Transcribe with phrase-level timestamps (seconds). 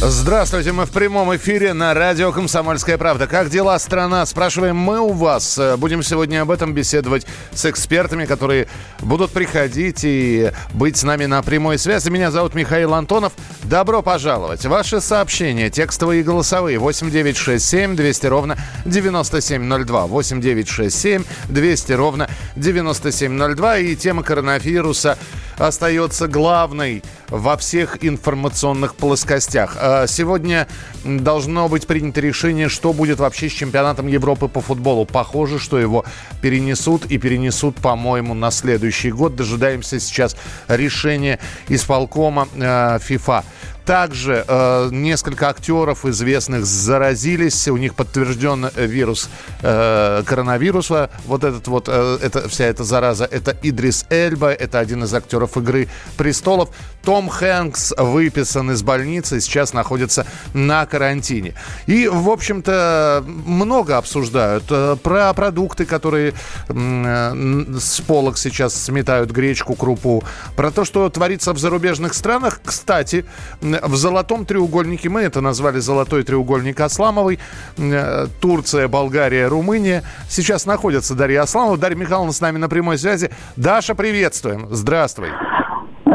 [0.00, 3.26] Здравствуйте, мы в прямом эфире на радио «Комсомольская правда».
[3.26, 4.24] Как дела, страна?
[4.26, 5.58] Спрашиваем мы у вас.
[5.78, 8.68] Будем сегодня об этом беседовать с экспертами, которые
[9.00, 12.10] будут приходить и быть с нами на прямой связи.
[12.10, 13.32] Меня зовут Михаил Антонов.
[13.64, 14.64] Добро пожаловать.
[14.66, 20.06] Ваши сообщения, текстовые и голосовые, 8967 200 ровно 9702.
[20.06, 23.78] 8967 200 ровно 9702.
[23.78, 25.18] И тема коронавируса
[25.58, 29.76] остается главной во всех информационных плоскостях.
[29.90, 30.68] А сегодня
[31.02, 35.06] должно быть принято решение, что будет вообще с чемпионатом Европы по футболу.
[35.06, 36.04] Похоже, что его
[36.42, 39.34] перенесут и перенесут, по-моему, на следующий год.
[39.34, 40.36] Дожидаемся сейчас
[40.68, 41.38] решения
[41.68, 43.44] исполкома э, ФИФА.
[43.88, 47.68] Также э, несколько актеров известных заразились.
[47.68, 49.30] У них подтвержден вирус
[49.62, 51.08] э, коронавируса.
[51.24, 53.24] Вот этот вот, э, это, вся эта зараза.
[53.24, 54.52] Это Идрис Эльба.
[54.52, 56.68] Это один из актеров «Игры престолов».
[57.08, 59.40] Том Хэнкс выписан из больницы.
[59.40, 61.54] Сейчас находится на карантине.
[61.86, 64.64] И, в общем-то, много обсуждают.
[64.68, 66.34] Э, про продукты, которые
[66.68, 70.22] э, с полок сейчас сметают гречку, крупу.
[70.54, 72.60] Про то, что творится в зарубежных странах.
[72.62, 73.24] Кстати,
[73.62, 77.38] в золотом треугольнике, мы это назвали золотой треугольник Асламовой,
[77.78, 80.04] э, Турция, Болгария, Румыния.
[80.28, 81.78] Сейчас находится Дарья Асламова.
[81.78, 83.30] Дарья Михайловна с нами на прямой связи.
[83.56, 84.68] Даша, приветствуем.
[84.70, 85.30] Здравствуй.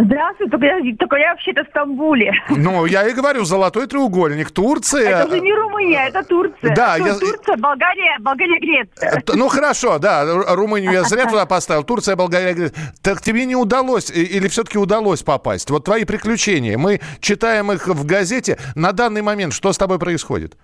[0.01, 2.33] Здравствуй, только я, только я вообще-то в Стамбуле.
[2.49, 5.23] Ну, я и говорю, золотой треугольник, Турция.
[5.23, 6.75] Это же не Румыния, это Турция.
[6.75, 7.13] Да, Что, я...
[7.13, 9.21] Турция, Болгария, Болгария, Греция.
[9.35, 11.83] Ну, хорошо, да, Румынию я зря туда поставил.
[11.83, 12.93] Турция, Болгария, Греция.
[13.03, 15.69] Так тебе не удалось, или все-таки удалось попасть?
[15.69, 18.57] Вот твои приключения, мы читаем их в газете.
[18.75, 20.57] На данный момент что с тобой происходит?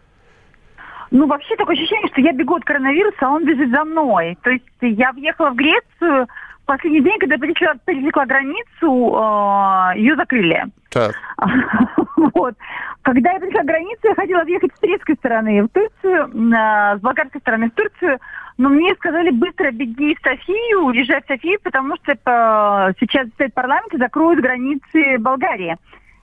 [1.12, 4.38] Ну, вообще такое ощущение, что я бегу от коронавируса, а он бежит за мной.
[4.44, 6.28] То есть я въехала в Грецию,
[6.70, 10.66] последний день, когда пересекла, пересекла границу, э, ее закрыли.
[10.92, 11.16] Так.
[12.36, 12.54] вот.
[13.02, 17.42] Когда я пересекла границу, я хотела въехать с турецкой стороны в Турцию, э, с болгарской
[17.42, 18.20] стороны в Турцию,
[18.60, 23.54] но мне сказали быстро беги в Софию, езжай в Софию, потому что э, сейчас стоит
[23.55, 25.76] парламент и закроют границы Болгарии.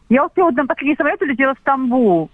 [0.08, 2.30] Я успела на последний самолет улетела в Стамбул.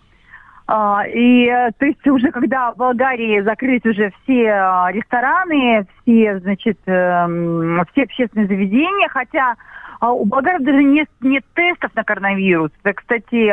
[0.67, 1.47] А, и
[1.78, 8.05] то есть уже когда в Болгарии закрыть уже все а, рестораны, все, значит, эм, все
[8.05, 9.56] общественные заведения, хотя
[10.00, 12.71] а, у болгаров даже нет, нет тестов на коронавирус.
[12.83, 13.47] Это, кстати,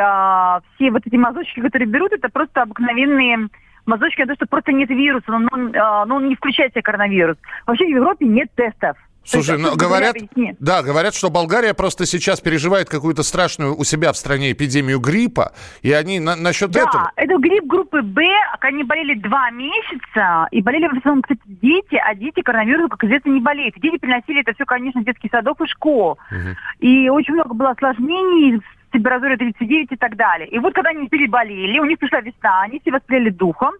[0.74, 3.48] все вот эти мазочки, которые берут, это просто обыкновенные
[3.86, 7.36] мазочки, то, что просто нет вируса, но, но, но он не включает в себя коронавирус.
[7.66, 8.96] Вообще в Европе нет тестов.
[9.24, 10.16] Слушай, ну, говорят,
[10.58, 15.52] да, говорят, что Болгария просто сейчас переживает какую-то страшную у себя в стране эпидемию гриппа,
[15.82, 17.12] и они на, насчет да, этого...
[17.16, 18.22] это грипп группы Б,
[18.60, 23.30] они болели два месяца, и болели в основном, кстати, дети, а дети коронавирусом, как известно,
[23.30, 23.74] не болеют.
[23.76, 26.18] Дети приносили это все, конечно, детский садов и школ.
[26.30, 26.56] Угу.
[26.80, 28.60] И очень много было осложнений,
[28.92, 30.48] температура 39 и так далее.
[30.48, 33.74] И вот когда они переболели, у них пришла весна, они все воспрели духом,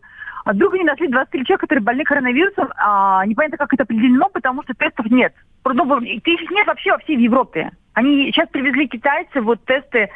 [0.45, 4.63] а вдруг они нашли 23 человека, которые больны коронавирусом, а непонятно, как это определено, потому
[4.63, 5.35] что тестов нет.
[5.65, 7.71] Ну, их нет вообще во всей Европе.
[7.95, 10.09] Они сейчас привезли китайцы вот тесты э,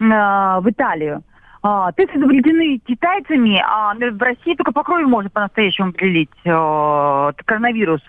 [0.00, 1.22] в Италию.
[1.62, 8.00] А, тесты изобретены китайцами, а в России только по крови можно по-настоящему определить э, коронавирус.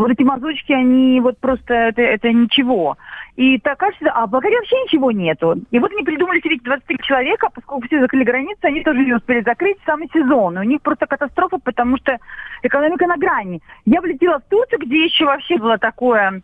[0.00, 2.96] Вот эти мазочки, они вот просто, это, это ничего.
[3.36, 5.56] И так кажется, а в Болгарии вообще ничего нету.
[5.70, 9.42] И вот они придумали себе 23 человека, поскольку все закрыли границы, они тоже не успели
[9.42, 10.56] закрыть самый сезон.
[10.56, 12.16] И у них просто катастрофа, потому что
[12.62, 13.60] экономика на грани.
[13.84, 16.40] Я влетела в Турцию, где еще вообще было такое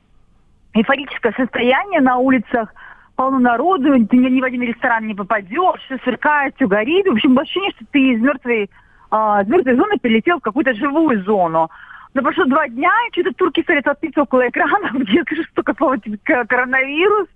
[0.75, 2.75] эйфорическое состояние на улицах,
[3.15, 7.07] полно народу, ты ни в один ресторан не попадешь, все сверкает, все горит.
[7.07, 8.71] В общем, ощущение, что ты из мертвой,
[9.11, 11.71] а, из мертвой зоны перелетел в какую-то живую зону.
[12.17, 15.63] Но прошло два дня, и что-то турки стали толпиться около экрана, где я скажу, что
[15.99, 17.29] типа, коронавирус.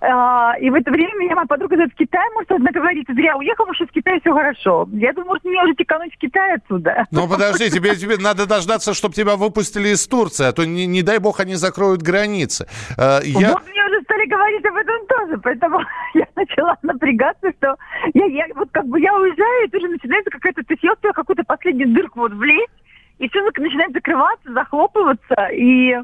[0.00, 3.36] А, и в это время меня моя подруга говорит, в Китай, может, одна говорит, зря
[3.36, 4.88] уехал, потому что в Китае все хорошо.
[4.92, 7.06] Я думаю, может, мне уже текануть в Китай отсюда.
[7.10, 11.02] Ну, подожди, тебе, тебе надо дождаться, чтобы тебя выпустили из Турции, а то, не, не
[11.02, 12.68] дай бог, они закроют границы.
[12.96, 13.50] А, я...
[13.50, 15.80] Вот мне уже стали говорить об этом тоже, поэтому
[16.14, 17.76] я начала напрягаться, что
[18.14, 21.92] я, я вот как бы я уезжаю, и тоже начинается какая-то, я успела какую-то последнюю
[21.92, 22.70] дырку вот влезть,
[23.20, 25.94] и все начинает закрываться, захлопываться, и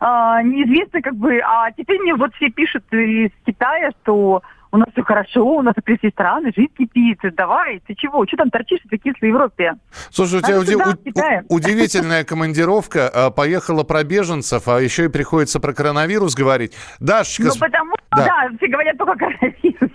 [0.00, 4.42] а, неизвестно как бы, а теперь мне вот все пишут из Китая, что
[4.72, 8.50] у нас все хорошо, у нас открытые страны, жизнь кипит, давай, ты чего, что там
[8.50, 9.74] торчишь в кислой Европе?
[10.10, 15.60] Слушай, у тебя уди- у- удивительная командировка, а, поехала про беженцев, а еще и приходится
[15.60, 16.74] про коронавирус говорить.
[16.98, 17.44] Дашечка...
[17.44, 19.92] Ну, потому что, да, да все говорят только о коронавирусе.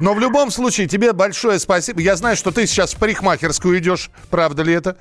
[0.00, 2.00] Но в любом случае, тебе большое спасибо.
[2.00, 4.96] Я знаю, что ты сейчас в парикмахерскую идешь, правда ли это?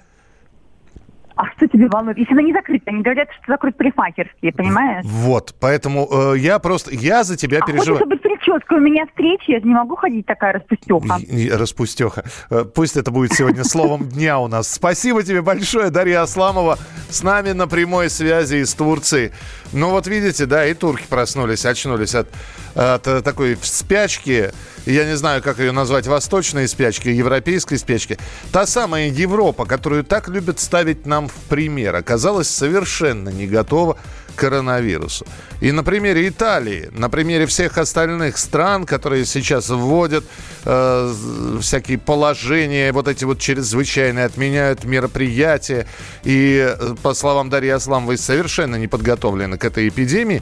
[1.40, 2.18] А что тебе волнует?
[2.18, 5.06] Если она не закрыта, они говорят, что закрыт парикмахерские, понимаешь?
[5.06, 8.00] Вот, поэтому э, я просто, я за тебя а переживаю.
[8.00, 11.20] хочешь, чтобы прическа у меня встреча, я же не могу ходить такая распустеха.
[11.58, 12.24] Распустеха.
[12.50, 14.72] Э, пусть это будет сегодня словом дня у нас.
[14.72, 16.78] Спасибо тебе большое, Дарья Асламова,
[17.10, 19.32] с нами на прямой связи из Турции.
[19.74, 22.28] Ну вот видите, да, и турки проснулись, очнулись от,
[22.76, 24.52] от э, такой спячки,
[24.86, 28.18] я не знаю, как ее назвать, восточной спячки, европейской спячки.
[28.52, 33.98] Та самая Европа, которую так любят ставить нам в пример, оказалась совершенно не готова
[34.40, 35.26] коронавирусу.
[35.60, 40.24] И на примере Италии, на примере всех остальных стран, которые сейчас вводят
[40.66, 41.14] э,
[41.62, 45.86] всякие положения, вот эти вот чрезвычайные, отменяют мероприятия,
[46.24, 50.42] и, э, по словам Дарьи Асламовой, совершенно не подготовлены к этой эпидемии,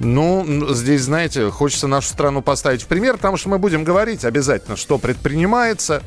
[0.00, 4.76] ну, здесь, знаете, хочется нашу страну поставить в пример, потому что мы будем говорить обязательно,
[4.76, 6.02] что предпринимается.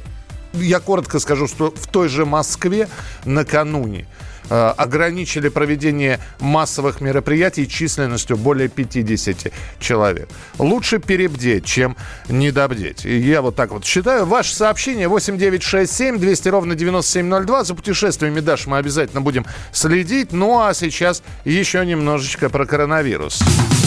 [0.54, 2.90] Я коротко скажу, что в той же Москве
[3.24, 4.08] накануне
[4.54, 10.30] ограничили проведение массовых мероприятий численностью более 50 человек.
[10.60, 11.98] Лучше перебдеть, чем
[12.30, 13.06] недобдеть.
[13.06, 14.26] И я вот так вот считаю.
[14.26, 17.64] Ваше сообщение 8967 200 ровно 9702.
[17.64, 20.32] За путешествиями Даш мы обязательно будем следить.
[20.32, 23.42] Ну а сейчас еще немножечко про коронавирус.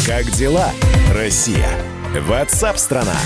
[0.07, 0.71] Как дела,
[1.13, 1.69] Россия?
[2.27, 3.17] Ватсап-страна!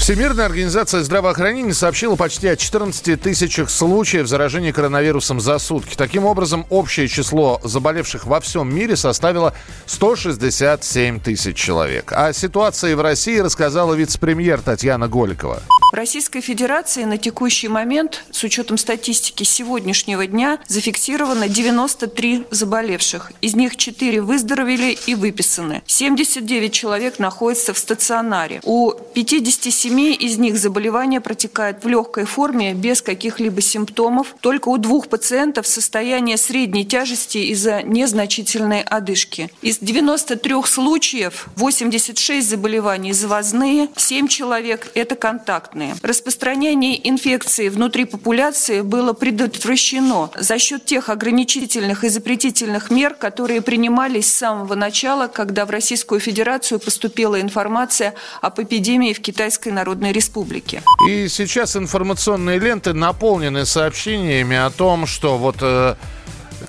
[0.00, 5.94] Всемирная организация здравоохранения сообщила почти о 14 тысячах случаев заражения коронавирусом за сутки.
[5.94, 9.54] Таким образом, общее число заболевших во всем мире составило
[9.84, 12.12] 167 тысяч человек.
[12.12, 15.62] О ситуации в России рассказала вице-премьер Татьяна Голикова.
[15.92, 23.32] В Российской Федерации на текущий момент, с учетом статистики сегодняшнего дня, зафиксировано 93 заболевших.
[23.40, 25.82] Из них 4 выздоровели и выписаны.
[25.86, 28.60] 79 человек находятся в стационаре.
[28.62, 34.34] У 57 из них заболевание протекает в легкой форме без каких-либо симптомов.
[34.40, 39.50] Только у двух пациентов состояние средней тяжести из-за незначительной одышки.
[39.62, 45.94] Из 93 случаев 86 заболеваний завозные, 7 человек– это контактные.
[46.02, 54.30] Распространение инфекции внутри популяции было предотвращено за счет тех ограничительных и запретительных мер, которые принимались
[54.30, 60.82] с самого начала, когда в Российскую Федерацию поступила информация об эпидемии в Китайской Народной Республике.
[61.08, 65.94] И сейчас информационные ленты наполнены сообщениями о том, что вот э,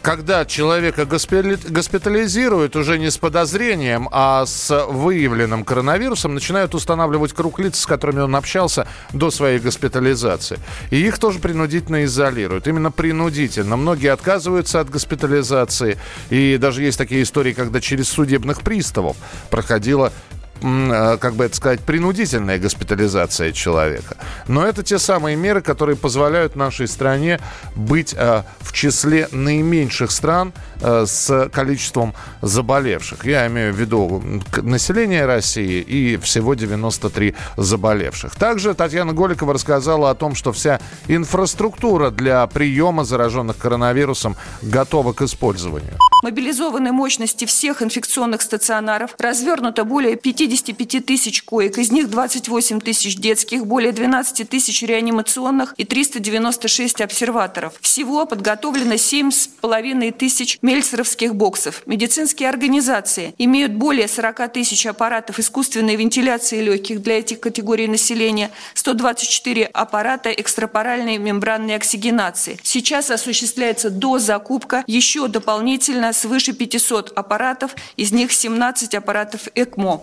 [0.01, 7.79] когда человека госпитализируют уже не с подозрением, а с выявленным коронавирусом, начинают устанавливать круг лиц,
[7.79, 10.57] с которыми он общался до своей госпитализации.
[10.89, 12.65] И их тоже принудительно изолируют.
[12.67, 13.75] Именно принудительно.
[13.75, 15.97] Многие отказываются от госпитализации.
[16.29, 19.17] И даже есть такие истории, когда через судебных приставов
[19.49, 20.13] проходила
[20.61, 24.17] как бы это сказать, принудительная госпитализация человека.
[24.47, 27.39] Но это те самые меры, которые позволяют нашей стране
[27.75, 33.25] быть э, в числе наименьших стран э, с количеством заболевших.
[33.25, 34.21] Я имею в виду
[34.61, 38.35] население России и всего 93 заболевших.
[38.35, 45.21] Также Татьяна Голикова рассказала о том, что вся инфраструктура для приема зараженных коронавирусом готова к
[45.23, 45.97] использованию.
[46.23, 53.15] Мобилизованы мощности всех инфекционных стационаров, развернуто более 50 55 тысяч коек, из них 28 тысяч
[53.15, 57.73] детских, более 12 тысяч реанимационных и 396 обсерваторов.
[57.79, 61.83] Всего подготовлено 7,5 тысяч мельцеровских боксов.
[61.85, 69.67] Медицинские организации имеют более 40 тысяч аппаратов искусственной вентиляции легких для этих категорий населения, 124
[69.67, 72.59] аппарата экстрапоральной мембранной оксигенации.
[72.61, 80.01] Сейчас осуществляется дозакупка еще дополнительно свыше 500 аппаратов, из них 17 аппаратов ЭКМО.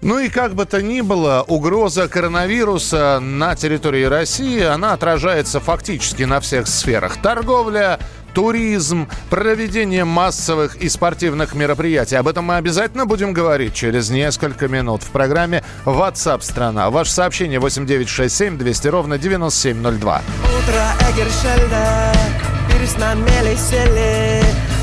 [0.00, 6.22] Ну и как бы то ни было, угроза коронавируса на территории России, она отражается фактически
[6.22, 7.16] на всех сферах.
[7.20, 7.98] Торговля,
[8.32, 12.14] туризм, проведение массовых и спортивных мероприятий.
[12.14, 16.90] Об этом мы обязательно будем говорить через несколько минут в программе WhatsApp страна.
[16.90, 20.22] Ваше сообщение 8967 200 ровно 9702.
[20.44, 22.12] Утро Эгершельда,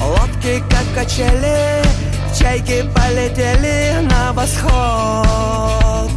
[0.01, 1.81] лодки как качели,
[2.37, 6.11] Чайки полетели на восход.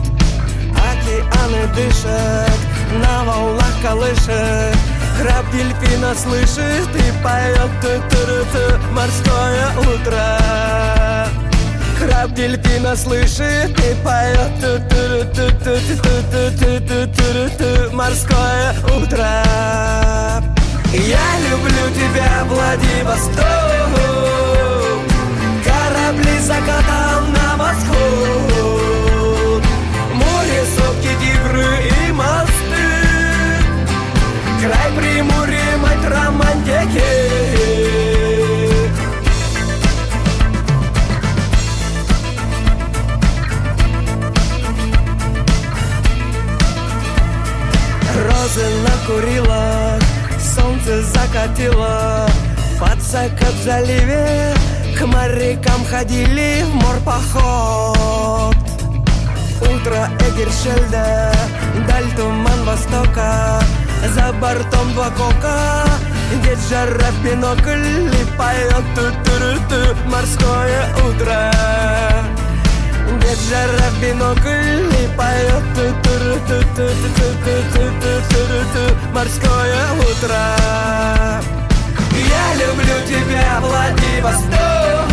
[0.75, 2.59] Океаны дышат,
[3.01, 4.77] на волнах колышет.
[5.21, 10.39] Краб дельфина слышит и поет ту -ту -ту Морское утро.
[11.99, 15.03] Краб дельфина слышит и поет -ту -ту
[15.35, 19.31] -ту -ту -ту -ту -ту -ту -ту Морское утро.
[20.93, 23.69] Я люблю тебя, Владивосток
[26.39, 26.79] высоко
[27.35, 27.93] на восход.
[30.15, 31.67] Море, сопки, дивры
[32.07, 32.87] и мосты.
[34.63, 37.03] Край Приморье, мать романтики.
[48.17, 49.99] Розы накурила,
[50.39, 52.29] солнце закатило
[52.79, 54.55] катило Пацака в заливе
[54.99, 58.57] К морякам ходили в морпоход.
[59.61, 61.33] Утро Эгершельда
[61.89, 63.61] Даль туман востока.
[64.15, 65.85] За бортом два кока
[66.45, 69.37] Дед жара в бинокль И поет ту ту
[69.69, 71.53] ту Морское утро.
[73.21, 76.15] Дед жара в бинокль И поет ту ту
[76.47, 81.58] ту ту ту ту ту ту ту Морское утро
[82.19, 85.09] Я люблю тебя, Владивосток.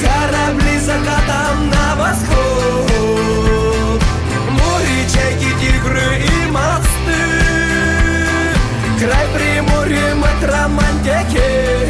[0.00, 2.90] Корабли закатом на восход.
[4.50, 7.22] Море, чайки, тигры и мосты.
[8.98, 11.82] Край приморья, мы романтики.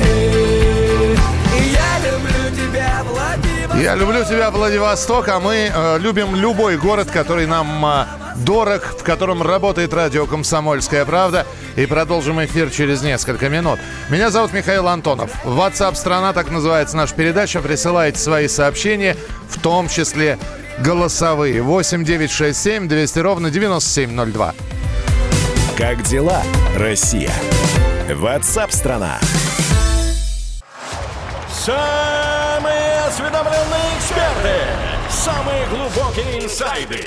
[3.83, 8.05] Я люблю тебя, Владивосток, а мы э, любим любой город, который нам э,
[8.45, 11.47] дорог, в котором работает радио «Комсомольская правда».
[11.77, 13.79] И продолжим эфир через несколько минут.
[14.09, 15.31] Меня зовут Михаил Антонов.
[15.45, 17.61] WhatsApp «Страна», так называется наша передача.
[17.61, 19.17] Присылайте свои сообщения,
[19.49, 20.39] в том числе
[20.79, 21.63] голосовые.
[21.63, 24.55] 8 9 6 7 200 ровно 9702.
[25.77, 26.43] Как дела,
[26.77, 27.33] Россия?
[28.15, 29.19] Ватсап-страна!
[31.51, 34.57] Самые осведомленные эксперты,
[35.09, 37.07] самые глубокие инсайды,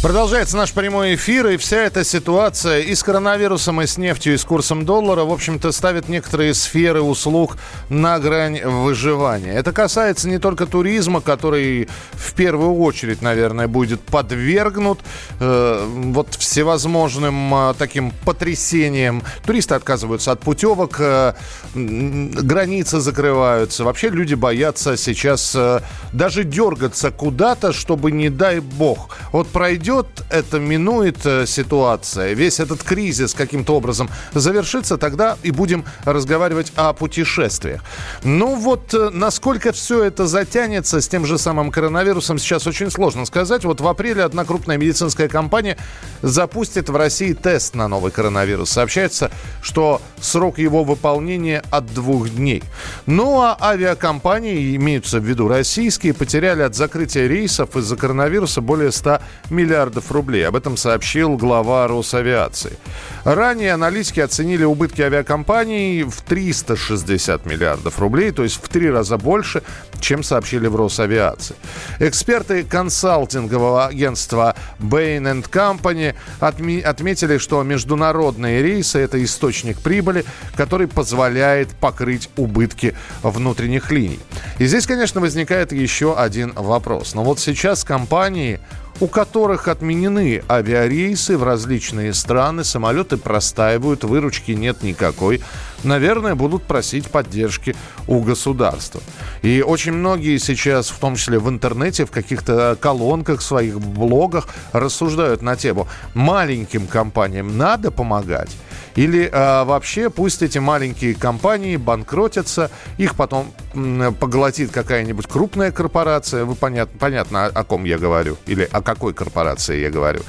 [0.00, 4.36] Продолжается наш прямой эфир, и вся эта ситуация и с коронавирусом, и с нефтью, и
[4.36, 7.56] с курсом доллара, в общем-то, ставит некоторые сферы услуг
[7.88, 9.52] на грань выживания.
[9.52, 15.00] Это касается не только туризма, который в первую очередь, наверное, будет подвергнут
[15.40, 19.24] э, вот всевозможным э, таким потрясениям.
[19.44, 21.34] Туристы отказываются от путевок, э,
[21.74, 23.82] границы закрываются.
[23.82, 25.80] Вообще люди боятся сейчас э,
[26.12, 29.87] даже дергаться куда-то, чтобы, не дай бог, вот пройдет
[30.30, 36.92] это, минует э, ситуация, весь этот кризис каким-то образом завершится, тогда и будем разговаривать о
[36.92, 37.82] путешествиях.
[38.22, 43.24] Ну вот, э, насколько все это затянется с тем же самым коронавирусом, сейчас очень сложно
[43.24, 43.64] сказать.
[43.64, 45.78] Вот в апреле одна крупная медицинская компания
[46.20, 48.70] запустит в России тест на новый коронавирус.
[48.70, 49.30] Сообщается,
[49.62, 52.62] что срок его выполнения от двух дней.
[53.06, 59.20] Ну а авиакомпании, имеются в виду российские, потеряли от закрытия рейсов из-за коронавируса более 100
[59.50, 59.77] миллиардов
[60.10, 60.46] рублей.
[60.46, 62.78] Об этом сообщил глава Росавиации.
[63.24, 69.62] Ранее аналитики оценили убытки авиакомпаний в 360 миллиардов рублей, то есть в три раза больше,
[70.00, 71.56] чем сообщили в Росавиации.
[71.98, 80.24] Эксперты консалтингового агентства Bain Company отме- отметили, что международные рейсы– это источник прибыли,
[80.56, 84.20] который позволяет покрыть убытки внутренних линий.
[84.58, 87.14] И здесь, конечно, возникает еще один вопрос.
[87.14, 88.60] Но вот сейчас компании
[89.00, 95.42] у которых отменены авиарейсы в различные страны, самолеты простаивают, выручки нет никакой,
[95.84, 97.74] наверное, будут просить поддержки
[98.06, 99.00] у государства.
[99.42, 105.42] И очень многие сейчас, в том числе в интернете, в каких-то колонках, своих блогах рассуждают
[105.42, 108.50] на тему, маленьким компаниям надо помогать,
[108.98, 116.44] или а, вообще пусть эти маленькие компании банкротятся, их потом м, поглотит какая-нибудь крупная корпорация.
[116.44, 120.22] Вы понят, понятно, о, о ком я говорю, или о какой корпорации я говорю.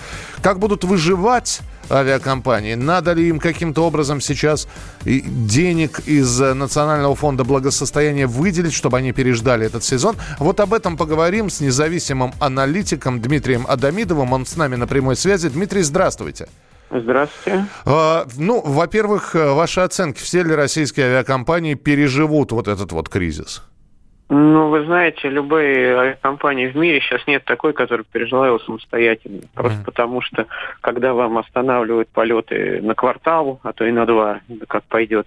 [0.43, 2.75] Как будут выживать авиакомпании?
[2.75, 4.67] Надо ли им каким-то образом сейчас
[5.03, 10.15] денег из э, Национального фонда благосостояния выделить, чтобы они переждали этот сезон?
[10.39, 14.33] Вот об этом поговорим с независимым аналитиком Дмитрием Адамидовым.
[14.33, 15.49] Он с нами на прямой связи.
[15.49, 16.47] Дмитрий, здравствуйте.
[16.91, 17.65] Здравствуйте.
[17.85, 23.61] А, Ну, во-первых, э, ваши оценки, все ли российские авиакомпании переживут вот этот вот кризис?
[24.31, 29.41] Ну, вы знаете, любые авиакомпании в мире сейчас нет такой, которая пережила его самостоятельно.
[29.55, 29.85] Просто Мгм.
[29.85, 30.45] потому что,
[30.81, 35.25] когда вам останавливают полеты на квартал, а то и на два, как пойдет,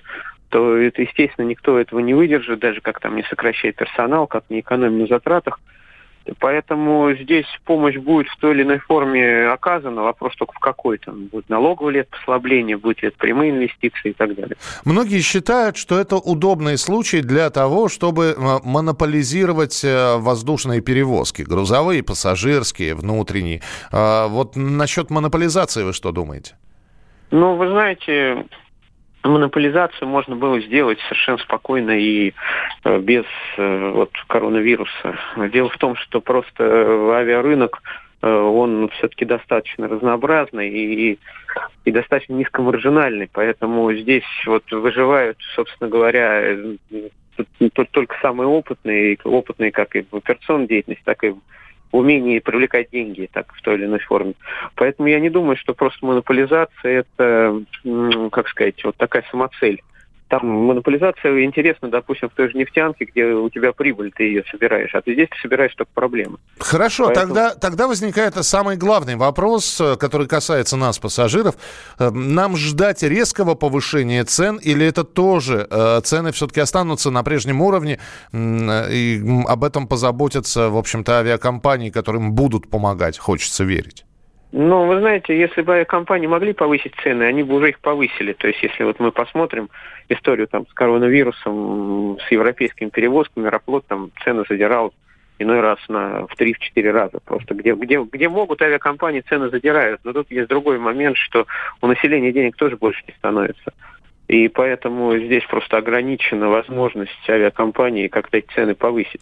[0.50, 4.60] то это, естественно, никто этого не выдержит, даже как там не сокращает персонал, как не
[4.60, 5.58] экономит на затратах.
[6.38, 10.02] Поэтому здесь помощь будет в той или иной форме оказана.
[10.02, 11.26] Вопрос только в какой там.
[11.26, 14.56] Будет налоговое это послабление, будет ли это прямые инвестиции и так далее.
[14.84, 21.42] Многие считают, что это удобный случай для того, чтобы э, монополизировать э, воздушные перевозки.
[21.42, 23.62] Грузовые, пассажирские, внутренние.
[23.90, 26.54] А вот насчет монополизации вы что думаете?
[27.30, 28.44] Ну, вы знаете,
[29.28, 32.32] монополизацию можно было сделать совершенно спокойно и
[32.84, 33.24] э, без
[33.56, 35.18] э, вот, коронавируса.
[35.52, 37.82] Дело в том, что просто авиарынок
[38.22, 41.18] э, он все-таки достаточно разнообразный и,
[41.84, 46.56] и достаточно низкомаржинальный, поэтому здесь вот выживают, собственно говоря,
[47.92, 51.34] только самые опытные, опытные как и в операционной деятельности, так и
[51.92, 54.34] умении привлекать деньги так в той или иной форме.
[54.74, 57.62] Поэтому я не думаю, что просто монополизация это,
[58.30, 59.82] как сказать, вот такая самоцель.
[60.32, 64.94] Там монополизация интересна, допустим, в той же нефтянке, где у тебя прибыль, ты ее собираешь,
[64.94, 66.38] а ты здесь ты собираешь только проблемы.
[66.58, 67.34] Хорошо, Поэтому...
[67.34, 71.56] тогда, тогда возникает самый главный вопрос, э, который касается нас, пассажиров.
[71.98, 77.60] Э, нам ждать резкого повышения цен или это тоже э, цены все-таки останутся на прежнем
[77.60, 77.98] уровне
[78.32, 84.06] и об этом позаботятся, в общем-то, авиакомпании, которым будут помогать, хочется верить?
[84.52, 88.34] Ну, вы знаете, если бы компании могли повысить цены, они бы уже их повысили.
[88.34, 89.70] То есть, если вот мы посмотрим
[90.10, 94.92] историю там с коронавирусом, с европейскими перевозками, Аэрофлот там цены задирал
[95.38, 97.54] иной раз на, в 3-4 раза просто.
[97.54, 100.02] Где, где, где могут авиакомпании цены задирают.
[100.04, 101.46] Но тут есть другой момент, что
[101.80, 103.72] у населения денег тоже больше не становится.
[104.28, 109.20] И поэтому здесь просто ограничена возможность авиакомпании как-то эти цены повысить.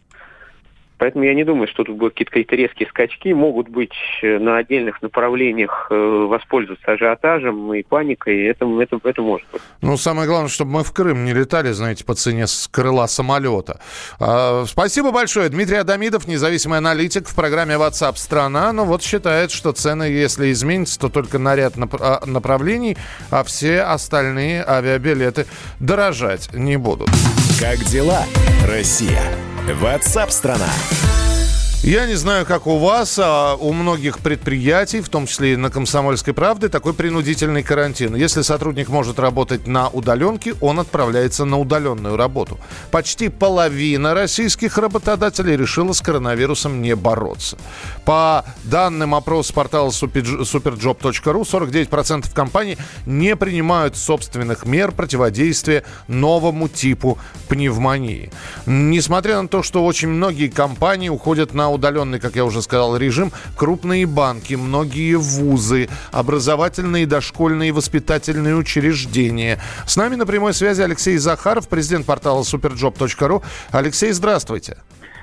[1.00, 3.32] Поэтому я не думаю, что тут будут какие-то, какие резкие скачки.
[3.32, 8.44] Могут быть э, на отдельных направлениях э, воспользоваться ажиотажем и паникой.
[8.44, 9.62] Это, это, это может быть.
[9.80, 13.80] Ну, самое главное, чтобы мы в Крым не летали, знаете, по цене с крыла самолета.
[14.20, 15.48] А, спасибо большое.
[15.48, 18.70] Дмитрий Адамидов, независимый аналитик в программе WhatsApp страна.
[18.74, 22.98] Ну, вот считает, что цены, если изменятся, то только на ряд а, направлений,
[23.30, 25.46] а все остальные авиабилеты
[25.78, 27.08] дорожать не будут.
[27.58, 28.24] Как дела,
[28.68, 29.22] Россия?
[29.74, 30.68] WhatsApp страна.
[31.82, 35.70] Я не знаю, как у вас, а у многих предприятий, в том числе и на
[35.70, 38.14] «Комсомольской правде», такой принудительный карантин.
[38.14, 42.60] Если сотрудник может работать на удаленке, он отправляется на удаленную работу.
[42.90, 47.56] Почти половина российских работодателей решила с коронавирусом не бороться.
[48.04, 58.30] По данным опроса портала superjob.ru, 49% компаний не принимают собственных мер противодействия новому типу пневмонии.
[58.66, 63.32] Несмотря на то, что очень многие компании уходят на удаленный, как я уже сказал, режим,
[63.56, 69.60] крупные банки, многие вузы, образовательные дошкольные воспитательные учреждения.
[69.86, 73.42] С нами на прямой связи Алексей Захаров, президент портала superjob.ru.
[73.70, 74.78] Алексей, здравствуйте.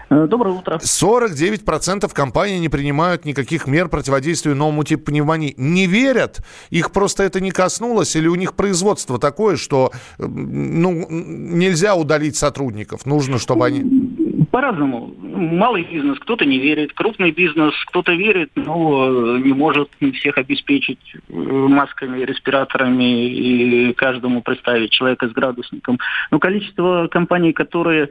[0.09, 0.77] Э, доброе утро.
[0.77, 5.53] 49% компаний не принимают никаких мер противодействия новому типу пневмонии.
[5.57, 6.39] Не верят?
[6.69, 8.15] Их просто это не коснулось?
[8.15, 13.05] Или у них производство такое, что ну, нельзя удалить сотрудников?
[13.05, 14.07] Нужно, чтобы они
[14.51, 15.13] по-разному.
[15.37, 21.31] Малый бизнес, кто-то не верит, крупный бизнес, кто-то верит, но не может всех обеспечить э,
[21.31, 25.99] масками, респираторами и каждому представить человека с градусником.
[26.31, 28.09] Но количество компаний, которые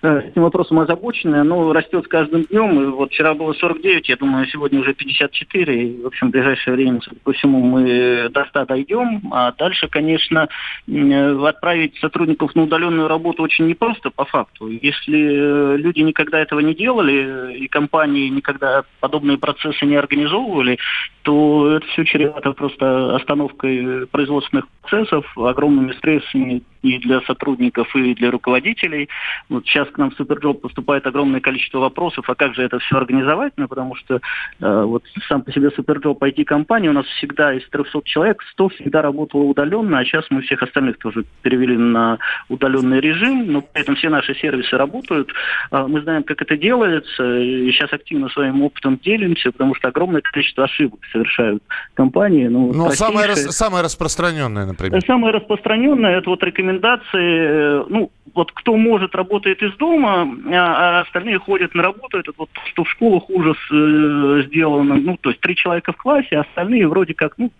[0.00, 2.82] э, этим вопросом озабочены, оно растет с каждым днем.
[2.82, 5.84] И вот вчера было 49, я думаю, сегодня уже 54.
[5.84, 9.20] И, в общем, в ближайшее время, по всему, мы до 100 дойдем.
[9.32, 10.48] А дальше, конечно,
[10.88, 14.68] э, отправить сотрудников на удаленную работу очень непросто по факту.
[14.68, 20.78] Если люди никогда этого не делали, и компании никогда подобные процессы не организовывали,
[21.22, 28.30] то это все чревато просто остановкой производственных процессов, огромными стрессами и для сотрудников, и для
[28.30, 29.08] руководителей.
[29.48, 32.96] Вот сейчас к нам в SuperJob поступает огромное количество вопросов, а как же это все
[32.96, 34.20] организовать, ну, потому что
[34.60, 39.00] э, вот сам по себе SuperJob IT-компания, у нас всегда из 300 человек 100 всегда
[39.00, 42.18] работало удаленно, а сейчас мы всех остальных тоже перевели на
[42.50, 45.30] удаленный режим, но при этом все наши сервисы работают.
[45.70, 50.20] Э, мы знаем, как это делается, и сейчас активно своим опытом делимся, потому что огромное
[50.20, 51.62] количество ошибок совершают
[51.94, 52.46] компании.
[52.48, 55.00] Ну, ну самое, самое распространенное, например.
[55.06, 60.98] Самое распространенное, это вот рекомендация рекомендации, э, ну, вот кто может, работает из дома, а,
[60.98, 62.18] а остальные ходят на работу.
[62.18, 64.96] Это вот что в школах ужас э, сделано.
[64.96, 67.50] Ну, то есть три человека в классе, а остальные вроде как, ну,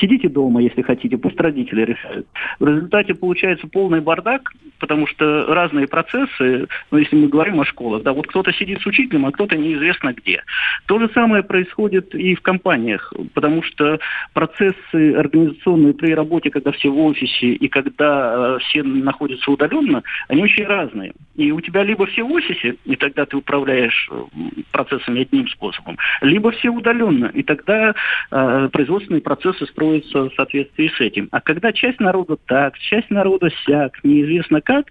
[0.00, 2.26] Сидите дома, если хотите, пусть родители решают.
[2.60, 8.02] В результате получается полный бардак, потому что разные процессы, ну, если мы говорим о школах,
[8.02, 10.42] да, вот кто-то сидит с учителем, а кто-то неизвестно где.
[10.86, 13.98] То же самое происходит и в компаниях, потому что
[14.32, 20.42] процессы организационные при работе, когда все в офисе и когда э, все находятся удаленно, они
[20.42, 21.12] очень разные.
[21.34, 24.22] И у тебя либо все в офисе, и тогда ты управляешь э,
[24.70, 27.94] процессами одним способом, либо все удаленно, и тогда
[28.30, 31.28] э, производственные процессы строятся в соответствии с этим.
[31.32, 34.86] А когда часть народа так, часть народа сяк, неизвестно как,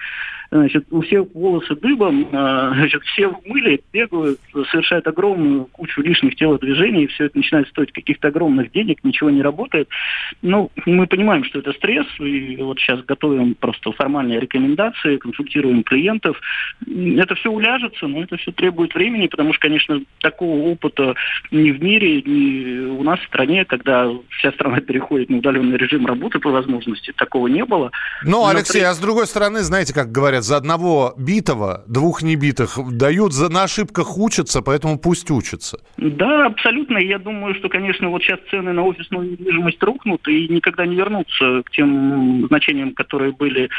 [0.52, 4.40] значит, у всех волосы дыбом, а, значит, все в мыле бегают,
[4.72, 9.42] совершают огромную кучу лишних телодвижений, и все это начинает стоить каких-то огромных денег, ничего не
[9.42, 9.90] работает.
[10.42, 16.40] Ну, мы понимаем, что это стресс, и вот сейчас готовим просто формальные рекомендации, консультируем клиентов.
[16.86, 21.16] Это все уляжется, но это все требует времени, потому что, конечно, такого опыта
[21.52, 26.06] ни в мире, ни у нас в стране, когда вся страна переходит на удаленный режим
[26.06, 27.92] работы по возможности, такого не было.
[28.24, 28.86] Ну, Алексей, при...
[28.86, 33.50] а с другой стороны, знаете, как говорят, говорят, за одного битого, двух небитых дают, за,
[33.50, 35.80] на ошибках учатся, поэтому пусть учатся.
[35.98, 36.98] Да, абсолютно.
[36.98, 41.64] Я думаю, что, конечно, вот сейчас цены на офисную недвижимость рухнут и никогда не вернутся
[41.64, 43.70] к тем значениям, которые были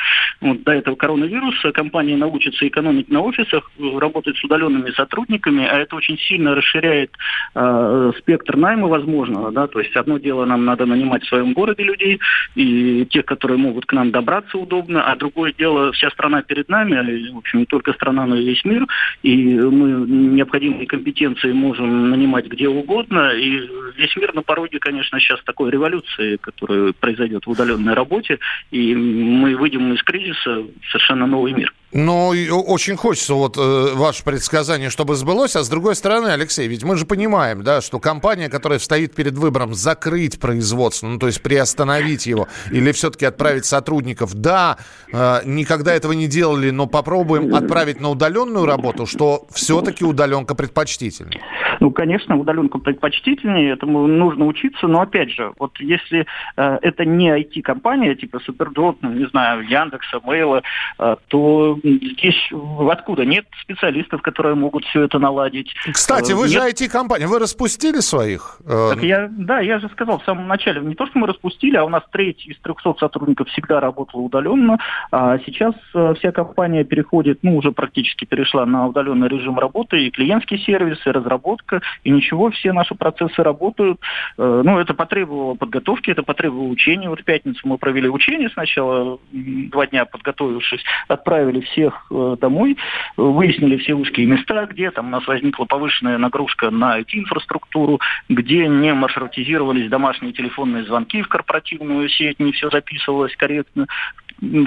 [0.41, 1.73] вот, до этого коронавируса.
[1.73, 7.11] Компании научатся экономить на офисах, работать с удаленными сотрудниками, а это очень сильно расширяет
[7.55, 9.53] э, спектр найма возможного.
[9.53, 9.67] Да?
[9.67, 12.21] То есть одно дело нам надо нанимать в своем городе людей,
[12.55, 16.97] и тех, которые могут к нам добраться удобно, а другое дело, вся страна перед нами,
[16.97, 18.87] а, в общем, не только страна, но и весь мир,
[19.23, 25.41] и мы необходимые компетенции можем нанимать где угодно, и весь мир на пороге, конечно, сейчас
[25.45, 28.39] такой революции, которая произойдет в удаленной работе,
[28.71, 31.73] и мы выйдем из кризиса в совершенно новый мир.
[31.91, 32.29] Ну,
[32.67, 35.57] очень хочется вот э, ваше предсказание, чтобы сбылось.
[35.57, 39.33] А с другой стороны, Алексей, ведь мы же понимаем, да, что компания, которая стоит перед
[39.39, 44.77] выбором закрыть производство, ну, то есть приостановить его, или все-таки отправить сотрудников, да,
[45.11, 51.41] э, никогда этого не делали, но попробуем отправить на удаленную работу, что все-таки удаленка предпочтительнее.
[51.81, 57.31] Ну, конечно, удаленка предпочтительнее, этому нужно учиться, но опять же, вот если э, это не
[57.31, 60.63] IT-компания, типа Суперджоп, ну, не знаю, Яндекса, Мейла,
[60.99, 62.53] э, то здесь
[62.91, 63.25] откуда?
[63.25, 65.75] Нет специалистов, которые могут все это наладить.
[65.93, 66.51] Кстати, вы Нет...
[66.51, 68.61] же IT-компания, вы распустили своих?
[68.67, 71.77] Э, так я, да, я же сказал в самом начале, не то, что мы распустили,
[71.77, 74.79] а у нас треть из 300 сотрудников всегда работала удаленно,
[75.11, 80.11] а сейчас э, вся компания переходит, ну, уже практически перешла на удаленный режим работы, и
[80.11, 84.01] клиентский сервис, и разработка, и ничего, все наши процессы работают.
[84.37, 87.09] Э, ну, это потребовало подготовки, это потребовало учения.
[87.09, 92.77] Вот в пятницу мы провели учение сначала, два дня подготовившись, отправили всех э, домой,
[93.17, 98.93] выяснили все узкие места, где там у нас возникла повышенная нагрузка на IT-инфраструктуру, где не
[98.95, 103.87] маршрутизировались домашние телефонные звонки в корпоративную сеть, не все записывалось корректно.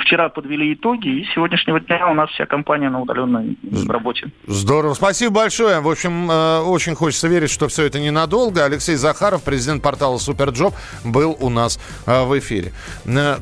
[0.02, 4.30] Вчера подвели итоги, и с сегодняшнего дня у нас вся компания на удаленной работе.
[4.46, 4.94] Здорово.
[4.96, 5.80] Спасибо большое.
[5.80, 8.66] В общем, э, очень хочется верить, что все это ненадолго.
[8.66, 10.74] Алексей Захаров, президент портала Суперджоп,
[11.06, 12.74] был у нас э, в эфире.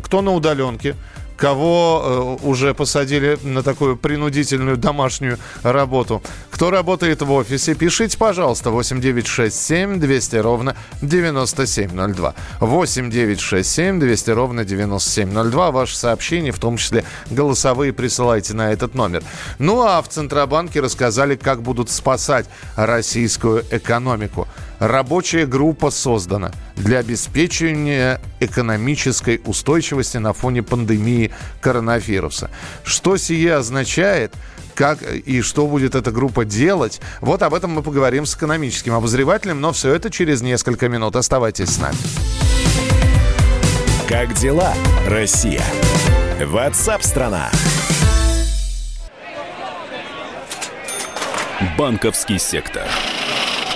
[0.03, 0.95] Кто на удаленке?
[1.39, 6.21] Кого э, уже посадили на такую принудительную домашнюю работу.
[6.51, 12.33] Кто работает в офисе, пишите, пожалуйста, 8967 200 ровно 9702.
[12.59, 15.71] 8967 200 ровно 9702.
[15.71, 19.23] Ваши сообщения, в том числе голосовые, присылайте на этот номер.
[19.57, 24.47] Ну а в Центробанке рассказали, как будут спасать российскую экономику.
[24.79, 32.49] Рабочая группа создана для обеспечения экономической устойчивости на фоне пандемии коронавируса.
[32.83, 34.33] Что сие означает?
[34.75, 37.01] как и что будет эта группа делать.
[37.19, 41.17] Вот об этом мы поговорим с экономическим обозревателем, но все это через несколько минут.
[41.17, 41.97] Оставайтесь с нами.
[44.07, 44.73] Как дела,
[45.05, 45.65] Россия?
[46.45, 47.51] Ватсап-страна!
[51.77, 52.87] Банковский сектор–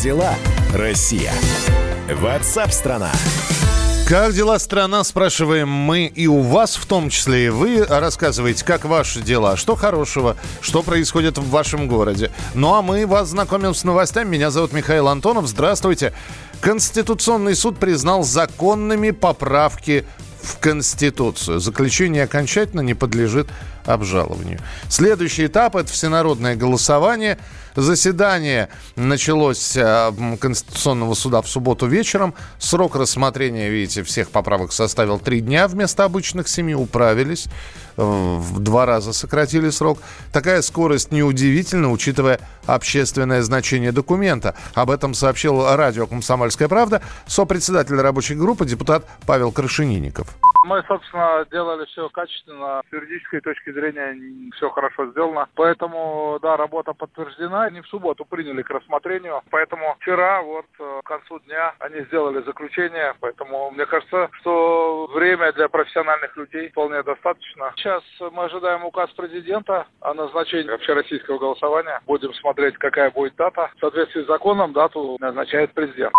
[0.00, 0.34] Дела,
[0.74, 1.32] Россия?
[2.12, 3.12] Ватсап-страна!
[4.06, 7.46] Как дела страна, спрашиваем мы и у вас в том числе.
[7.46, 12.30] И вы рассказываете, как ваши дела, что хорошего, что происходит в вашем городе.
[12.54, 14.30] Ну а мы вас знакомим с новостями.
[14.30, 15.46] Меня зовут Михаил Антонов.
[15.46, 16.14] Здравствуйте.
[16.60, 20.06] Конституционный суд признал законными поправки
[20.40, 21.60] в Конституцию.
[21.60, 23.48] Заключение окончательно не подлежит
[23.88, 24.60] обжалованию.
[24.88, 27.38] Следующий этап– это всенародное голосование.
[27.74, 32.34] Заседание началось э, Конституционного суда в субботу вечером.
[32.58, 36.74] Срок рассмотрения, видите, всех поправок составил три дня вместо обычных семи.
[36.74, 37.46] Управились.
[37.96, 39.98] Э, в два раза сократили срок.
[40.32, 44.56] Такая скорость неудивительна, учитывая общественное значение документа.
[44.74, 50.36] Об этом сообщил радио «Комсомольская правда» сопредседатель рабочей группы депутат Павел Крашенинников.
[50.64, 52.82] Мы, собственно, делали все качественно.
[52.90, 55.48] С юридической точки зрения все хорошо сделано.
[55.54, 57.64] Поэтому, да, работа подтверждена.
[57.64, 59.42] Они в субботу приняли к рассмотрению.
[59.50, 63.14] Поэтому вчера, вот, э, к концу дня, они сделали заключение.
[63.20, 67.72] Поэтому, мне кажется, что время для профессиональных людей вполне достаточно.
[67.76, 72.00] Сейчас мы ожидаем указ президента о назначении общероссийского голосования.
[72.06, 73.70] Будем смотреть, какая будет дата.
[73.76, 76.12] В соответствии с законом дату назначает президент.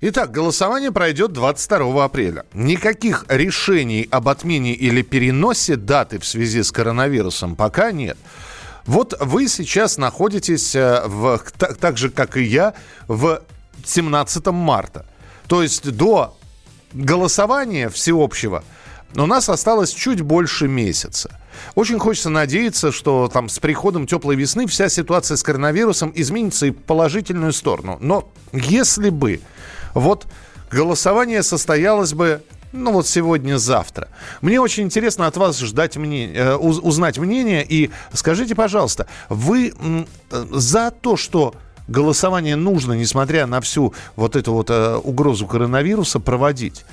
[0.00, 2.44] Итак, голосование пройдет 22 апреля.
[2.52, 6.87] Никаких решений об отмене или переносе даты в связи с коронавирусом
[7.56, 8.16] пока нет.
[8.86, 12.74] Вот вы сейчас находитесь, э, в, так, так же, как и я,
[13.06, 13.42] в
[13.84, 15.04] 17 марта.
[15.46, 16.36] То есть до
[16.92, 18.64] голосования всеобщего
[19.14, 21.38] у нас осталось чуть больше месяца.
[21.74, 26.70] Очень хочется надеяться, что там с приходом теплой весны вся ситуация с коронавирусом изменится и
[26.70, 27.98] в положительную сторону.
[28.00, 29.40] Но если бы
[29.94, 30.26] вот
[30.70, 34.08] голосование состоялось бы ну вот сегодня-завтра.
[34.42, 37.64] Мне очень интересно от вас ждать мнение, э, узнать мнение.
[37.66, 40.04] И скажите, пожалуйста, вы э,
[40.50, 41.54] за то, что
[41.86, 46.84] голосование нужно, несмотря на всю вот эту вот э, угрозу коронавируса, проводить?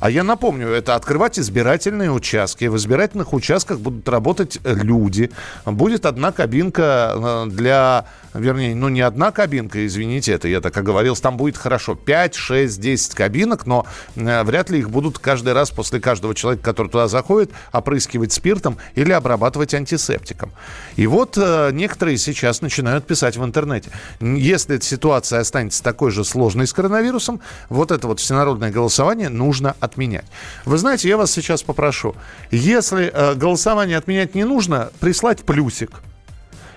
[0.00, 2.66] А я напомню, это открывать избирательные участки.
[2.66, 5.30] В избирательных участках будут работать люди.
[5.64, 11.36] Будет одна кабинка для вернее, ну не одна кабинка, извините, это я так оговорился, там
[11.36, 16.00] будет хорошо 5, 6, 10 кабинок, но э, вряд ли их будут каждый раз после
[16.00, 20.52] каждого человека, который туда заходит, опрыскивать спиртом или обрабатывать антисептиком.
[20.96, 23.90] И вот э, некоторые сейчас начинают писать в интернете.
[24.20, 29.76] Если эта ситуация останется такой же сложной с коронавирусом, вот это вот всенародное голосование нужно
[29.80, 30.26] отменять.
[30.64, 32.14] Вы знаете, я вас сейчас попрошу,
[32.50, 35.90] если э, голосование отменять не нужно, прислать плюсик–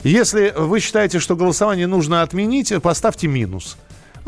[0.04, 3.78] если вы считаете, что голосование нужно отменить, поставьте минус.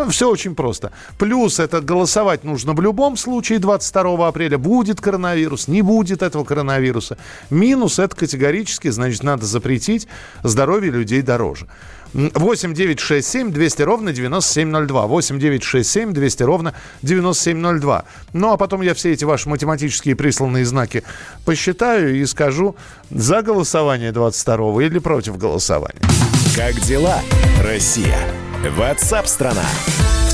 [0.08, 0.92] Все очень просто.
[1.18, 4.58] Плюс это голосовать нужно в любом случае 22 апреля.
[4.58, 7.18] Будет коронавирус, не будет этого коронавируса.
[7.50, 10.08] Минус это категорически, значит, надо запретить.
[10.44, 11.68] Здоровье людей дороже.
[12.14, 15.08] 8 9 6 7 200 ровно 9702.
[15.08, 18.06] 8 9 6 7 200 ровно 9702.
[18.34, 21.04] Ну, а потом я все эти ваши математические присланные знаки
[21.46, 22.76] посчитаю и скажу
[23.12, 26.02] за голосование 22 или против голосования.
[26.56, 27.22] Как дела,
[27.64, 28.18] Россия?
[28.68, 29.64] Ватсап-страна!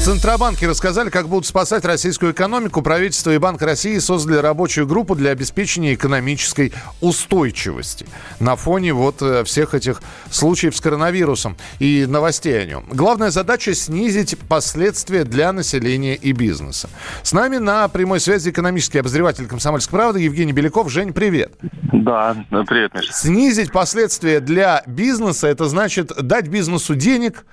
[0.03, 2.81] Центробанке рассказали, как будут спасать российскую экономику.
[2.81, 8.07] Правительство и Банк России создали рабочую группу для обеспечения экономической устойчивости
[8.39, 12.85] на фоне вот э, всех этих случаев с коронавирусом и новостей о нем.
[12.91, 16.89] Главная задача– снизить последствия для населения и бизнеса.
[17.23, 20.91] С нами на прямой связи экономический обозреватель «Комсомольской правды» Евгений Беляков.
[20.91, 21.53] Жень, привет.
[21.93, 22.35] Да,
[22.67, 23.11] привет, Миша.
[23.13, 27.43] Снизить последствия для бизнеса– это значит дать бизнесу денег,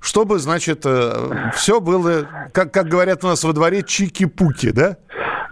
[0.00, 4.96] чтобы, значит, э, все было, как, как говорят у нас во дворе, чики-пуки, да?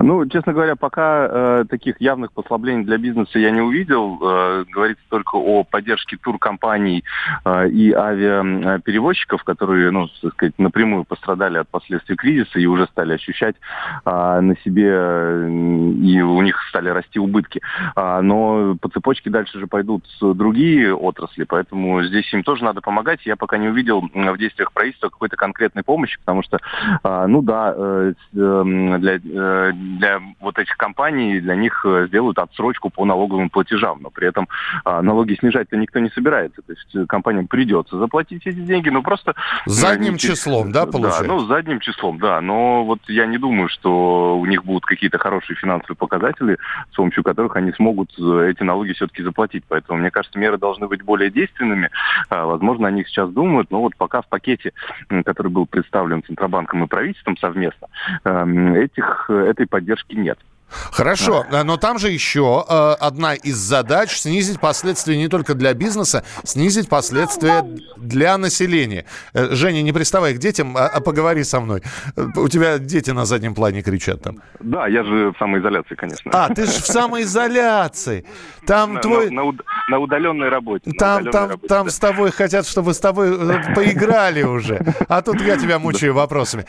[0.07, 4.21] Ну, честно говоря, пока э, таких явных послаблений для бизнеса я не увидел.
[4.23, 7.03] Э, говорится только о поддержке туркомпаний
[7.45, 13.15] э, и авиаперевозчиков, которые, ну, так сказать, напрямую пострадали от последствий кризиса и уже стали
[13.15, 13.57] ощущать
[14.05, 17.61] э, на себе, э, и у них стали расти убытки.
[17.97, 23.27] А, но по цепочке дальше же пойдут другие отрасли, поэтому здесь им тоже надо помогать.
[23.27, 26.61] Я пока не увидел в действиях правительства какой-то конкретной помощи, потому что,
[27.03, 28.63] э, ну да, э, э,
[29.01, 34.11] для э, для вот этих компаний, для них э, сделают отсрочку по налоговым платежам, но
[34.11, 34.49] при этом
[34.85, 36.63] а, налоги снижать-то никто не собирается.
[36.63, 39.35] То есть э, компаниям придется заплатить эти деньги, но просто...
[39.67, 41.23] Задним ну, числом, да, получается?
[41.25, 42.41] Да, ну, задним числом, да.
[42.41, 46.59] Но вот я не думаю, что у них будут какие-то хорошие финансовые показатели,
[46.93, 49.65] с помощью которых они смогут э, эти налоги все-таки заплатить.
[49.69, 51.91] Поэтому, мне кажется, меры должны быть более действенными.
[52.29, 54.73] А, возможно, они сейчас думают, но вот пока в пакете,
[55.25, 57.89] который был представлен Центробанком и правительством совместно,
[58.25, 59.86] эм, этих, этой поддержки
[60.23, 60.39] нет.
[60.69, 61.63] Хорошо, да.
[61.65, 66.89] но там же еще э, одна из задач снизить последствия не только для бизнеса, снизить
[66.89, 67.65] последствия
[67.97, 69.05] для населения.
[69.33, 71.83] Э, Женя, не приставай к детям, а, а поговори со мной.
[72.17, 74.43] Э, у тебя дети на заднем плане кричат там.
[74.59, 76.31] Да, я же в самоизоляции, конечно.
[76.35, 78.27] А, ты же в самоизоляции.
[78.67, 79.31] Там на, твой...
[79.31, 79.53] На, на,
[79.89, 80.91] на удаленной работе.
[80.99, 81.93] Там, удаленной там, работе, там да.
[81.93, 84.85] с тобой хотят, чтобы с тобой э, поиграли уже.
[85.09, 86.65] А тут я тебя мучаю вопросами.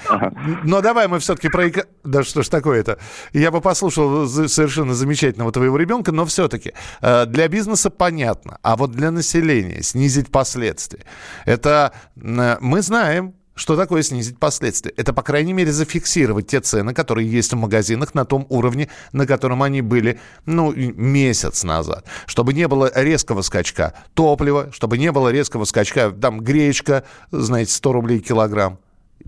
[0.63, 1.65] Но давай мы все-таки про...
[2.03, 2.99] Да что ж такое-то?
[3.33, 8.91] Я бы послушал за- совершенно замечательного твоего ребенка, но все-таки для бизнеса понятно, а вот
[8.91, 11.03] для населения снизить последствия.
[11.45, 14.93] Это э, мы знаем, что такое снизить последствия?
[14.97, 19.25] Это, по крайней мере, зафиксировать те цены, которые есть в магазинах на том уровне, на
[19.25, 22.05] котором они были, ну, месяц назад.
[22.27, 27.91] Чтобы не было резкого скачка топлива, чтобы не было резкого скачка, там, гречка, знаете, 100
[27.93, 28.77] рублей килограмм.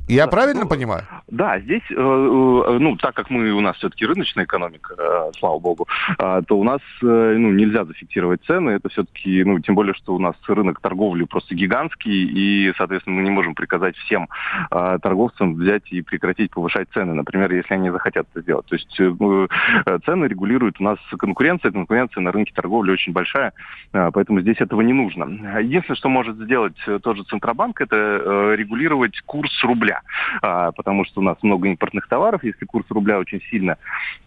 [0.09, 1.03] Я правильно понимаю?
[1.27, 5.59] Да, здесь, э, э, ну, так как мы у нас все-таки рыночная экономика, э, слава
[5.59, 8.71] богу, то у нас, ну, нельзя зафиксировать цены.
[8.71, 13.23] Это все-таки, ну, тем более, что у нас рынок торговли просто гигантский, и, соответственно, мы
[13.23, 14.27] не можем приказать всем
[14.69, 18.65] торговцам взять и прекратить повышать цены, например, если они захотят это сделать.
[18.65, 19.47] То есть ну,
[20.05, 23.53] цены регулирует у нас конкуренция, конкуренция на рынке торговли очень большая,
[23.91, 25.25] поэтому здесь этого не нужно.
[25.59, 29.78] Единственное, что может сделать тот же Центробанк, это регулировать курс рубля,
[30.41, 32.43] А, потому что у нас много импортных товаров.
[32.43, 33.77] Если курс рубля очень сильно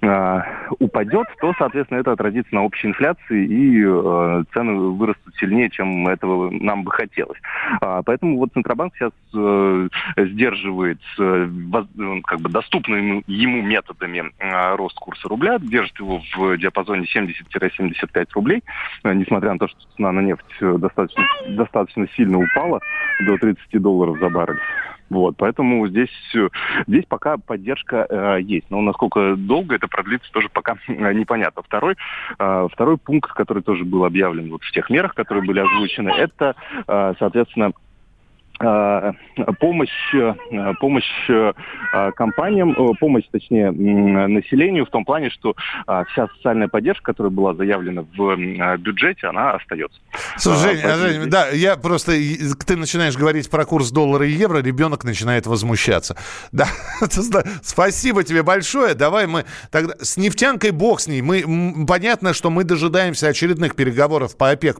[0.02, 0.44] а,
[0.78, 6.50] упадет, то, соответственно, это отразится на общей инфляции, и э, цены вырастут сильнее, чем этого
[6.50, 7.38] нам бы хотелось.
[7.80, 14.74] А, поэтому вот Центробанк сейчас э, сдерживает воз- э, как бы доступными ему методами э,
[14.76, 18.62] рост курса рубля, держит его в диапазоне 70-75 рублей,
[19.04, 22.80] э, несмотря на то, что цена на нефть э, достаточно, достаточно сильно упала
[23.26, 24.60] до 30 долларов за баррель.
[25.12, 26.48] Вот, поэтому здесь, э,
[26.87, 28.70] здесь пока поддержка э, есть.
[28.70, 31.62] Но насколько долго это продлится, тоже пока э, непонятно.
[31.62, 31.96] Второй,
[32.38, 36.57] э, второй пункт, который тоже был объявлен вот в тех мерах, которые были озвучены, это,
[36.87, 37.72] э, соответственно,
[38.62, 40.35] помощь, э,
[40.81, 41.53] помощь э,
[42.14, 45.55] компаниям, э, помощь, точнее, населению в том плане, что
[45.87, 49.98] э, вся социальная поддержка, которая была заявлена в э, бюджете, она остается.
[50.37, 52.12] Слушай, А, Жень, а, Жень, да, я просто...
[52.66, 56.16] Ты начинаешь говорить про курс доллара и евро, ребенок начинает возмущаться.
[56.53, 56.66] Да,
[57.62, 58.94] спасибо тебе большое.
[58.94, 59.94] Давай мы тогда...
[60.01, 61.22] С нефтянкой бог с ней.
[61.22, 64.79] Мы, понятно, что мы дожидаемся очередных переговоров по ОПЕК+.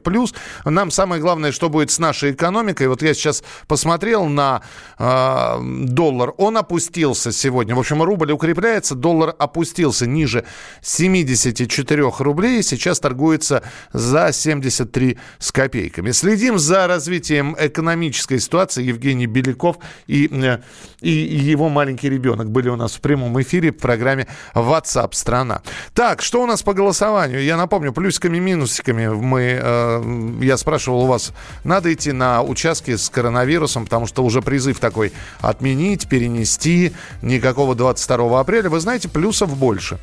[0.65, 2.87] Нам самое главное, что будет с нашей экономикой.
[2.87, 4.61] Вот я сейчас посмотрел на
[4.99, 5.57] э,
[5.87, 6.35] доллар.
[6.37, 7.73] Он опустился сегодня.
[7.73, 10.45] В общем, рубль укрепляется, доллар опустился ниже
[10.83, 12.61] 74 рублей.
[12.61, 16.11] Сейчас торгуется за 73 с копейками.
[16.11, 18.83] Следим за развитием экономической ситуации.
[18.83, 20.59] Евгений Беляков и, э,
[21.01, 25.63] и его маленький ребенок были у нас в прямом эфире в программе WhatsApp страна.
[25.95, 27.43] Так, что у нас по голосованию?
[27.43, 31.31] Я напомню, плюсиками, минусиками мы, э, я спрашивал у вас,
[31.63, 38.39] надо идти на участки с коронавирусом, потому что уже призыв такой отменить, перенести, никакого 22
[38.39, 38.69] апреля.
[38.69, 39.99] Вы знаете, плюсов больше.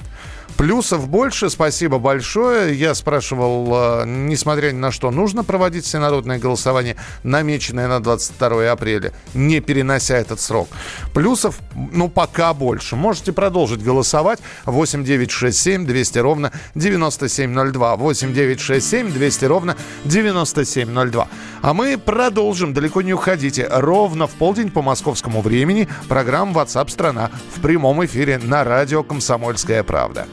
[0.56, 2.74] Плюсов больше, спасибо большое.
[2.74, 9.12] Я спрашивал, э, несмотря ни на что, нужно проводить всенародное голосование, намеченное на 22 апреля,
[9.34, 10.68] не перенося этот срок.
[11.14, 12.96] Плюсов, ну, пока больше.
[12.96, 14.40] Можете продолжить голосовать.
[14.66, 17.96] 8 9 6 7 200 ровно 9702.
[17.96, 21.28] 8 9 6 7 200 ровно 9702.
[21.62, 23.66] А мы продолжим, далеко не уходите.
[23.70, 29.82] Ровно в полдень по московскому времени программа WhatsApp страна в прямом эфире на радио «Комсомольская
[29.82, 30.26] правда».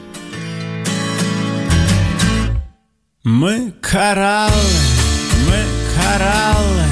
[3.24, 4.52] Мы кораллы,
[5.48, 5.64] мы
[5.96, 6.84] кораллы,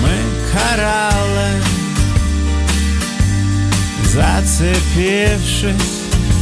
[0.00, 0.16] мы
[0.50, 1.62] кораллы.
[4.04, 5.74] Зацепившись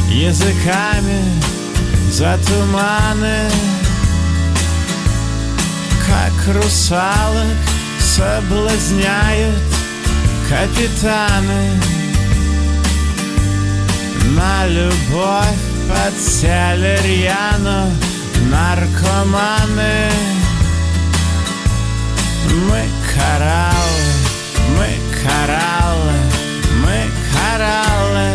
[0.08, 1.24] языками
[2.08, 3.50] за туманы
[6.06, 7.56] Как русалок
[7.98, 9.60] соблазняют
[10.48, 11.70] капитаны.
[14.36, 15.58] На любовь
[15.88, 17.90] подсели рьяно
[18.50, 20.10] наркоманы.
[22.68, 22.82] Мы
[23.12, 24.12] кораллы,
[24.76, 24.90] мы
[25.22, 26.18] кораллы,
[26.82, 26.98] мы
[27.32, 28.28] кораллы.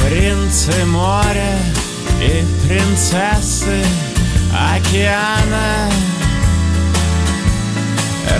[0.00, 1.54] Принцы моря
[2.20, 3.84] и принцессы
[4.52, 5.90] океана.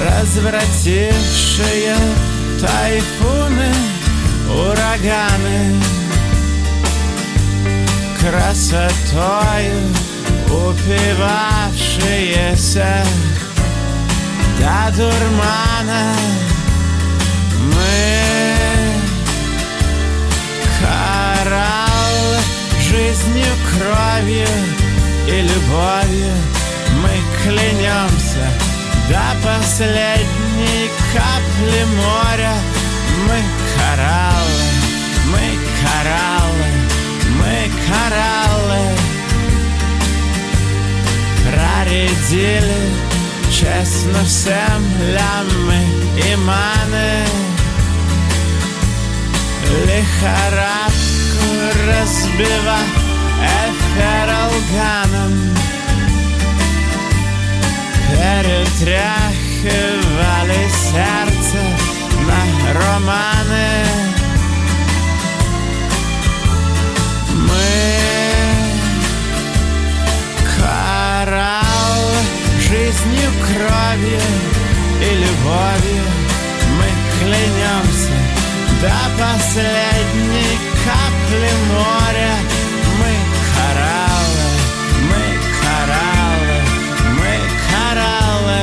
[0.00, 1.96] Развратившие
[2.60, 3.72] тайфуны,
[4.48, 5.97] ураганы
[8.30, 9.80] красотою
[10.46, 12.92] упивавшиеся
[14.60, 16.04] до дурмана.
[17.74, 18.02] Мы
[20.80, 22.38] кораллы.
[23.70, 24.52] кровью
[25.26, 26.34] и любовью.
[27.02, 28.46] Мы клянемся
[29.08, 32.54] До последней капли моря.
[33.26, 33.38] Мы
[33.76, 34.64] кораллы,
[35.30, 35.44] мы
[35.82, 36.37] кораллы,
[37.88, 38.84] кораллы.
[41.44, 42.80] Проредили
[43.50, 45.80] честно всем лямы
[46.16, 47.26] и маны.
[49.86, 51.46] Лихорадку
[51.86, 52.98] разбивать
[53.64, 55.32] эфиралганом.
[58.10, 61.60] Перетряхивали сердце
[62.26, 62.40] на
[62.72, 64.07] романы
[72.88, 74.20] жизнью, кровью
[75.00, 76.04] и любовью
[76.78, 78.16] Мы клянемся
[78.80, 82.34] до последней капли моря.
[82.98, 83.12] Мы
[83.54, 84.48] кораллы,
[85.10, 85.22] мы
[85.60, 86.58] кораллы,
[87.18, 87.34] мы
[87.68, 88.62] кораллы.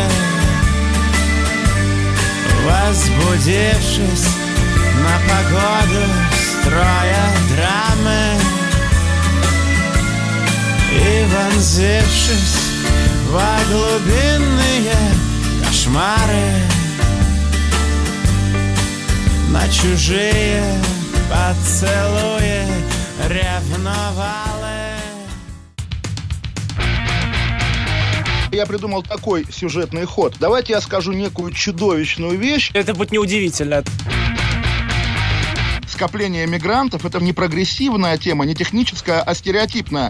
[2.66, 4.28] Возбудившись
[5.04, 6.04] на погоду,
[6.34, 8.24] строя драмы.
[10.92, 12.65] И вонзившись
[13.36, 14.96] во глубинные
[15.62, 16.54] кошмары
[19.52, 20.64] На чужие
[21.30, 22.64] поцелуи
[23.28, 24.56] ревновалы
[28.54, 30.36] Я придумал такой сюжетный ход.
[30.40, 32.72] Давайте я скажу некую чудовищную вещь.
[32.74, 33.84] Это будет неудивительно.
[35.90, 40.10] Скопление мигрантов– это не прогрессивная тема, не техническая, а стереотипная.